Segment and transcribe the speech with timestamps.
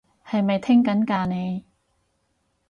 [0.25, 1.63] 係咪聽緊㗎你？